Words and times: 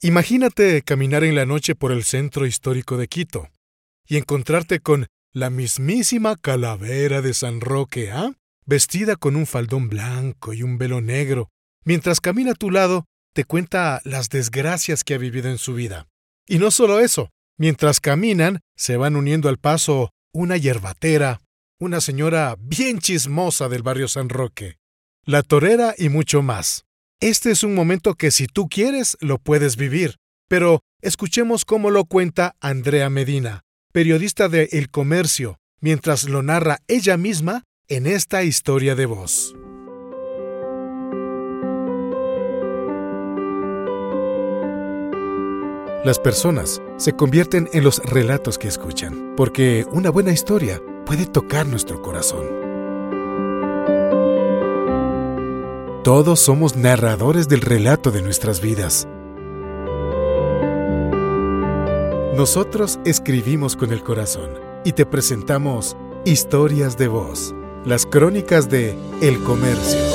Imagínate 0.00 0.82
caminar 0.82 1.24
en 1.24 1.34
la 1.34 1.44
noche 1.44 1.74
por 1.74 1.90
el 1.90 2.04
centro 2.04 2.46
histórico 2.46 2.96
de 2.96 3.08
Quito 3.08 3.48
y 4.06 4.16
encontrarte 4.16 4.78
con 4.78 5.08
la 5.32 5.50
mismísima 5.50 6.36
calavera 6.36 7.20
de 7.20 7.34
San 7.34 7.60
Roque, 7.60 8.12
¿ah? 8.12 8.32
Vestida 8.64 9.16
con 9.16 9.34
un 9.34 9.44
faldón 9.44 9.88
blanco 9.88 10.52
y 10.52 10.62
un 10.62 10.78
velo 10.78 11.00
negro, 11.00 11.48
mientras 11.84 12.20
camina 12.20 12.52
a 12.52 12.54
tu 12.54 12.70
lado, 12.70 13.06
te 13.34 13.44
cuenta 13.44 14.00
las 14.04 14.28
desgracias 14.28 15.02
que 15.02 15.14
ha 15.14 15.18
vivido 15.18 15.50
en 15.50 15.58
su 15.58 15.74
vida. 15.74 16.06
Y 16.46 16.58
no 16.58 16.70
solo 16.70 17.00
eso, 17.00 17.30
mientras 17.58 17.98
caminan, 17.98 18.60
se 18.76 18.96
van 18.96 19.16
uniendo 19.16 19.48
al 19.48 19.58
paso 19.58 20.10
una 20.32 20.56
yerbatera, 20.56 21.40
una 21.80 22.00
señora 22.00 22.54
bien 22.60 23.00
chismosa 23.00 23.68
del 23.68 23.82
barrio 23.82 24.06
San 24.06 24.28
Roque, 24.28 24.76
la 25.24 25.42
torera 25.42 25.94
y 25.98 26.08
mucho 26.08 26.40
más. 26.40 26.84
Este 27.20 27.50
es 27.50 27.64
un 27.64 27.74
momento 27.74 28.14
que 28.14 28.30
si 28.30 28.46
tú 28.46 28.68
quieres 28.68 29.16
lo 29.20 29.38
puedes 29.38 29.76
vivir, 29.76 30.18
pero 30.48 30.82
escuchemos 31.02 31.64
cómo 31.64 31.90
lo 31.90 32.04
cuenta 32.04 32.54
Andrea 32.60 33.10
Medina, 33.10 33.62
periodista 33.90 34.48
de 34.48 34.68
El 34.70 34.88
Comercio, 34.88 35.58
mientras 35.80 36.28
lo 36.28 36.44
narra 36.44 36.78
ella 36.86 37.16
misma 37.16 37.64
en 37.88 38.06
esta 38.06 38.44
historia 38.44 38.94
de 38.94 39.06
voz. 39.06 39.52
Las 46.04 46.20
personas 46.20 46.80
se 46.98 47.14
convierten 47.14 47.68
en 47.72 47.82
los 47.82 47.98
relatos 48.04 48.58
que 48.58 48.68
escuchan, 48.68 49.34
porque 49.36 49.84
una 49.90 50.10
buena 50.10 50.30
historia 50.30 50.80
puede 51.04 51.26
tocar 51.26 51.66
nuestro 51.66 52.00
corazón. 52.00 52.77
Todos 56.08 56.40
somos 56.40 56.74
narradores 56.74 57.48
del 57.48 57.60
relato 57.60 58.10
de 58.10 58.22
nuestras 58.22 58.62
vidas. 58.62 59.06
Nosotros 62.34 62.98
escribimos 63.04 63.76
con 63.76 63.92
el 63.92 64.02
corazón 64.02 64.48
y 64.86 64.92
te 64.92 65.04
presentamos 65.04 65.98
Historias 66.24 66.96
de 66.96 67.08
Voz, 67.08 67.54
las 67.84 68.06
crónicas 68.06 68.70
de 68.70 68.96
El 69.20 69.38
Comercio. 69.44 70.07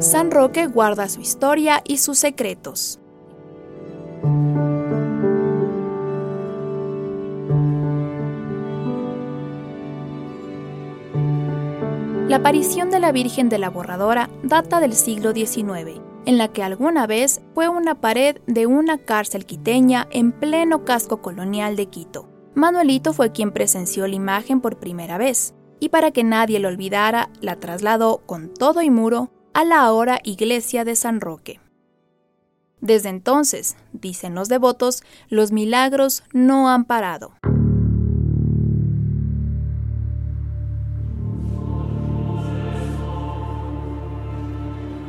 San 0.00 0.30
Roque 0.30 0.66
guarda 0.66 1.08
su 1.08 1.20
historia 1.20 1.82
y 1.86 1.98
sus 1.98 2.18
secretos. 2.18 3.00
La 12.28 12.36
aparición 12.36 12.90
de 12.90 13.00
la 13.00 13.10
Virgen 13.10 13.48
de 13.48 13.58
la 13.58 13.70
Borradora 13.70 14.30
data 14.44 14.78
del 14.78 14.94
siglo 14.94 15.32
XIX, 15.32 16.00
en 16.26 16.38
la 16.38 16.48
que 16.48 16.62
alguna 16.62 17.08
vez 17.08 17.40
fue 17.54 17.68
una 17.68 18.00
pared 18.00 18.36
de 18.46 18.66
una 18.66 18.98
cárcel 18.98 19.46
quiteña 19.46 20.06
en 20.12 20.30
pleno 20.30 20.84
casco 20.84 21.20
colonial 21.22 21.74
de 21.74 21.86
Quito. 21.86 22.28
Manuelito 22.54 23.12
fue 23.12 23.32
quien 23.32 23.50
presenció 23.50 24.06
la 24.06 24.14
imagen 24.14 24.60
por 24.60 24.78
primera 24.78 25.18
vez, 25.18 25.54
y 25.80 25.88
para 25.88 26.10
que 26.10 26.22
nadie 26.22 26.60
lo 26.60 26.68
olvidara, 26.68 27.30
la 27.40 27.56
trasladó 27.56 28.18
con 28.26 28.52
todo 28.52 28.82
y 28.82 28.90
muro 28.90 29.30
a 29.54 29.64
la 29.64 29.80
ahora 29.80 30.20
iglesia 30.22 30.84
de 30.84 30.94
San 30.94 31.20
Roque. 31.20 31.58
Desde 32.80 33.08
entonces, 33.08 33.76
dicen 33.92 34.34
los 34.34 34.48
devotos, 34.48 35.02
los 35.28 35.52
milagros 35.52 36.22
no 36.32 36.70
han 36.70 36.84
parado. 36.84 37.32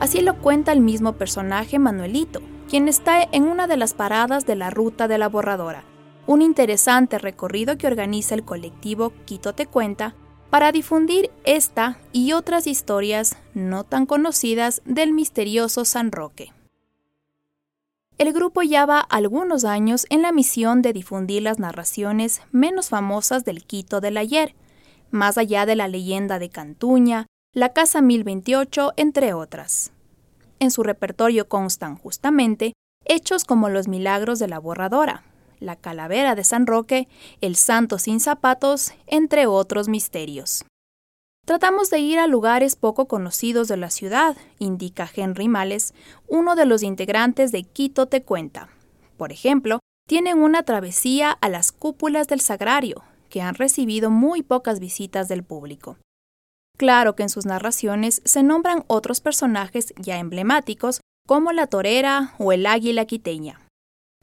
Así 0.00 0.20
lo 0.20 0.38
cuenta 0.40 0.72
el 0.72 0.80
mismo 0.80 1.14
personaje 1.14 1.78
Manuelito, 1.78 2.42
quien 2.68 2.88
está 2.88 3.22
en 3.22 3.44
una 3.44 3.66
de 3.66 3.78
las 3.78 3.94
paradas 3.94 4.44
de 4.44 4.56
la 4.56 4.68
ruta 4.68 5.08
de 5.08 5.16
la 5.16 5.28
borradora, 5.28 5.84
un 6.26 6.42
interesante 6.42 7.18
recorrido 7.18 7.78
que 7.78 7.86
organiza 7.86 8.34
el 8.34 8.44
colectivo 8.44 9.12
Quito 9.24 9.54
Te 9.54 9.66
Cuenta 9.66 10.14
para 10.54 10.70
difundir 10.70 11.32
esta 11.42 11.98
y 12.12 12.30
otras 12.30 12.68
historias 12.68 13.36
no 13.54 13.82
tan 13.82 14.06
conocidas 14.06 14.82
del 14.84 15.12
misterioso 15.12 15.84
San 15.84 16.12
Roque. 16.12 16.52
El 18.18 18.32
grupo 18.32 18.62
lleva 18.62 19.00
algunos 19.00 19.64
años 19.64 20.06
en 20.10 20.22
la 20.22 20.30
misión 20.30 20.80
de 20.80 20.92
difundir 20.92 21.42
las 21.42 21.58
narraciones 21.58 22.40
menos 22.52 22.90
famosas 22.90 23.44
del 23.44 23.64
Quito 23.64 24.00
del 24.00 24.16
ayer, 24.16 24.54
más 25.10 25.38
allá 25.38 25.66
de 25.66 25.74
la 25.74 25.88
leyenda 25.88 26.38
de 26.38 26.50
Cantuña, 26.50 27.26
la 27.52 27.72
Casa 27.72 28.00
1028, 28.00 28.92
entre 28.96 29.32
otras. 29.32 29.90
En 30.60 30.70
su 30.70 30.84
repertorio 30.84 31.48
constan 31.48 31.96
justamente 31.96 32.74
hechos 33.04 33.44
como 33.44 33.70
los 33.70 33.88
milagros 33.88 34.38
de 34.38 34.46
la 34.46 34.60
borradora, 34.60 35.24
la 35.60 35.76
calavera 35.76 36.34
de 36.34 36.44
San 36.44 36.66
Roque, 36.66 37.08
el 37.40 37.56
santo 37.56 37.98
sin 37.98 38.20
zapatos, 38.20 38.92
entre 39.06 39.46
otros 39.46 39.88
misterios. 39.88 40.64
Tratamos 41.44 41.90
de 41.90 41.98
ir 41.98 42.18
a 42.18 42.26
lugares 42.26 42.74
poco 42.74 43.06
conocidos 43.06 43.68
de 43.68 43.76
la 43.76 43.90
ciudad, 43.90 44.36
indica 44.58 45.10
Henry 45.14 45.48
Males, 45.48 45.92
uno 46.26 46.54
de 46.54 46.64
los 46.64 46.82
integrantes 46.82 47.52
de 47.52 47.64
Quito 47.64 48.06
Te 48.06 48.22
Cuenta. 48.22 48.70
Por 49.18 49.30
ejemplo, 49.30 49.80
tienen 50.08 50.38
una 50.38 50.62
travesía 50.62 51.30
a 51.30 51.48
las 51.50 51.70
cúpulas 51.70 52.28
del 52.28 52.40
Sagrario, 52.40 53.04
que 53.28 53.42
han 53.42 53.56
recibido 53.56 54.10
muy 54.10 54.42
pocas 54.42 54.80
visitas 54.80 55.28
del 55.28 55.42
público. 55.42 55.98
Claro 56.78 57.14
que 57.14 57.24
en 57.24 57.28
sus 57.28 57.44
narraciones 57.44 58.22
se 58.24 58.42
nombran 58.42 58.84
otros 58.86 59.20
personajes 59.20 59.92
ya 59.98 60.18
emblemáticos, 60.18 61.00
como 61.26 61.52
la 61.52 61.66
torera 61.66 62.34
o 62.38 62.52
el 62.52 62.66
águila 62.66 63.04
quiteña 63.04 63.63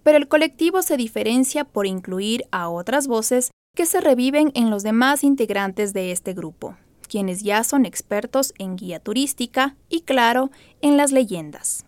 pero 0.03 0.17
el 0.17 0.27
colectivo 0.27 0.81
se 0.81 0.97
diferencia 0.97 1.63
por 1.63 1.85
incluir 1.85 2.45
a 2.51 2.69
otras 2.69 3.07
voces 3.07 3.51
que 3.75 3.85
se 3.85 4.01
reviven 4.01 4.51
en 4.55 4.69
los 4.69 4.83
demás 4.83 5.23
integrantes 5.23 5.93
de 5.93 6.11
este 6.11 6.33
grupo, 6.33 6.75
quienes 7.07 7.43
ya 7.43 7.63
son 7.63 7.85
expertos 7.85 8.53
en 8.57 8.75
guía 8.75 8.99
turística 8.99 9.75
y, 9.89 10.01
claro, 10.01 10.51
en 10.81 10.97
las 10.97 11.11
leyendas. 11.11 11.85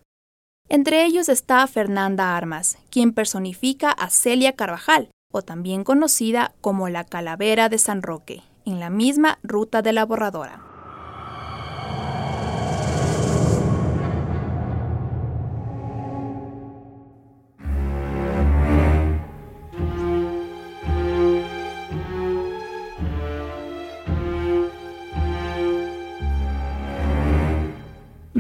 Entre 0.69 1.05
ellos 1.05 1.29
está 1.29 1.65
Fernanda 1.67 2.37
Armas, 2.37 2.77
quien 2.89 3.13
personifica 3.13 3.91
a 3.91 4.09
Celia 4.09 4.53
Carvajal, 4.53 5.09
o 5.31 5.41
también 5.41 5.83
conocida 5.83 6.53
como 6.61 6.89
la 6.89 7.03
Calavera 7.03 7.67
de 7.67 7.77
San 7.77 8.01
Roque, 8.01 8.43
en 8.65 8.79
la 8.79 8.89
misma 8.89 9.39
ruta 9.43 9.81
de 9.81 9.93
la 9.93 10.05
borradora. 10.05 10.72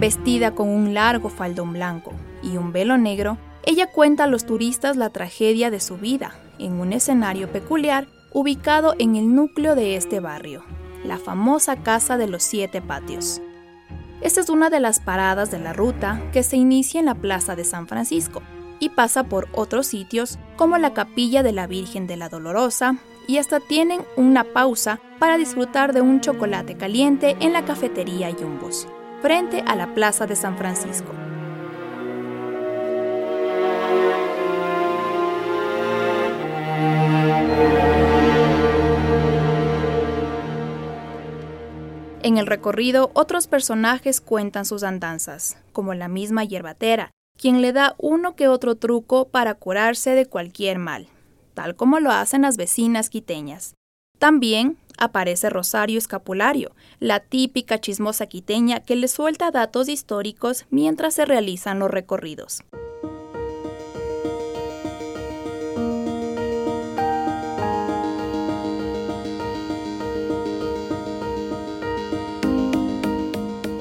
Vestida 0.03 0.53
con 0.53 0.67
un 0.67 0.93
largo 0.93 1.29
faldón 1.29 1.71
blanco 1.71 2.11
y 2.41 2.57
un 2.57 2.73
velo 2.73 2.97
negro, 2.97 3.37
ella 3.65 3.87
cuenta 3.87 4.25
a 4.25 4.27
los 4.27 4.45
turistas 4.45 4.97
la 4.97 5.11
tragedia 5.11 5.71
de 5.71 5.79
su 5.79 5.95
vida 5.95 6.35
en 6.59 6.73
un 6.73 6.91
escenario 6.91 7.49
peculiar 7.49 8.09
ubicado 8.33 8.95
en 8.99 9.15
el 9.15 9.33
núcleo 9.33 9.75
de 9.75 9.95
este 9.95 10.19
barrio, 10.19 10.65
la 11.05 11.17
famosa 11.17 11.77
Casa 11.77 12.17
de 12.17 12.27
los 12.27 12.43
Siete 12.43 12.81
Patios. 12.81 13.41
Esta 14.19 14.41
es 14.41 14.49
una 14.49 14.69
de 14.69 14.81
las 14.81 14.99
paradas 14.99 15.51
de 15.51 15.59
la 15.59 15.71
ruta 15.71 16.21
que 16.33 16.43
se 16.43 16.57
inicia 16.57 16.99
en 16.99 17.05
la 17.05 17.15
Plaza 17.15 17.55
de 17.55 17.63
San 17.63 17.87
Francisco 17.87 18.41
y 18.81 18.89
pasa 18.89 19.23
por 19.23 19.47
otros 19.53 19.87
sitios 19.87 20.37
como 20.57 20.77
la 20.77 20.93
Capilla 20.93 21.43
de 21.43 21.53
la 21.53 21.65
Virgen 21.65 22.07
de 22.07 22.17
la 22.17 22.27
Dolorosa 22.27 22.97
y 23.25 23.37
hasta 23.37 23.61
tienen 23.61 24.01
una 24.17 24.43
pausa 24.43 24.99
para 25.17 25.37
disfrutar 25.37 25.93
de 25.93 26.01
un 26.01 26.19
chocolate 26.19 26.75
caliente 26.75 27.37
en 27.39 27.53
la 27.53 27.63
cafetería 27.63 28.29
Yumbos 28.31 28.85
frente 29.23 29.63
a 29.65 29.77
la 29.77 29.93
Plaza 29.93 30.27
de 30.27 30.35
San 30.35 30.57
Francisco. 30.57 31.13
En 42.21 42.37
el 42.37 42.45
recorrido, 42.47 43.11
otros 43.13 43.47
personajes 43.47 44.19
cuentan 44.19 44.65
sus 44.65 44.83
andanzas, 44.83 45.55
como 45.71 45.93
la 45.93 46.09
misma 46.09 46.43
yerbatera, 46.43 47.11
quien 47.39 47.61
le 47.61 47.71
da 47.71 47.95
uno 47.99 48.35
que 48.35 48.49
otro 48.49 48.75
truco 48.75 49.29
para 49.29 49.53
curarse 49.53 50.15
de 50.15 50.25
cualquier 50.25 50.79
mal, 50.79 51.07
tal 51.53 51.77
como 51.77 52.01
lo 52.01 52.11
hacen 52.11 52.41
las 52.41 52.57
vecinas 52.57 53.09
quiteñas. 53.09 53.73
También 54.19 54.77
aparece 54.97 55.49
Rosario 55.49 55.97
Escapulario, 55.97 56.75
la 56.99 57.19
típica 57.19 57.79
chismosa 57.79 58.27
quiteña 58.27 58.79
que 58.79 58.95
le 58.95 59.07
suelta 59.07 59.51
datos 59.51 59.89
históricos 59.89 60.65
mientras 60.69 61.15
se 61.15 61.25
realizan 61.25 61.79
los 61.79 61.91
recorridos. 61.91 62.63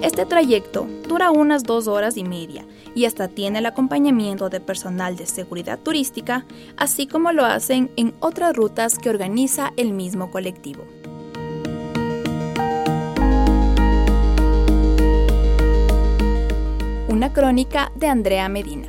Este 0.03 0.27
trayecto 0.27 0.89
dura 1.07 1.31
unas 1.31 1.63
dos 1.63 1.87
horas 1.87 2.17
y 2.17 2.25
media 2.25 2.67
y 2.93 3.05
hasta 3.05 3.29
tiene 3.29 3.61
el 3.61 3.67
acompañamiento 3.67 4.51
de 4.51 4.59
personal 4.59 5.15
de 5.15 5.27
seguridad 5.27 5.79
turística, 5.79 6.45
así 6.77 7.07
como 7.07 7.31
lo 7.31 7.45
hacen 7.45 7.89
en 7.95 8.13
otras 8.19 8.57
rutas 8.57 8.99
que 8.99 9.11
organiza 9.11 9.73
el 9.77 9.93
mismo 9.93 10.33
colectivo. 10.33 10.85
Una 17.09 17.33
crónica 17.33 17.93
de 17.95 18.09
Andrea 18.09 18.49
Medina. 18.49 18.89